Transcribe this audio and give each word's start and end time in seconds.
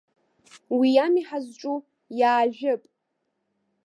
Уи 0.77 0.89
ами 1.03 1.23
ҳазҿу, 1.27 1.77
иаажәып! 2.19 2.81